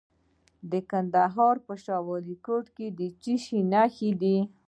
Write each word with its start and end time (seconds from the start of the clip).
د 0.71 0.73
کندهار 0.89 1.55
په 1.65 1.73
شاه 1.83 2.03
ولیکوټ 2.09 2.65
کې 2.75 2.87
د 2.97 3.01
څه 3.21 3.33
شي 3.43 3.59
نښې 3.71 4.11
دي؟ 4.21 4.37